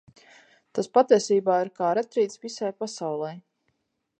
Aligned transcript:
Tas 0.77 0.87
patiesībā 0.97 1.57
ir 1.65 1.71
kā 1.81 1.91
retrīts 1.99 2.41
visai 2.47 2.73
pasaulei. 2.85 3.37